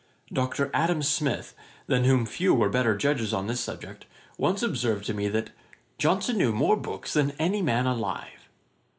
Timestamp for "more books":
6.51-7.13